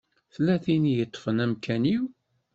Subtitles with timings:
[0.33, 2.03] Tella tin i yeṭṭfen amkan-iw.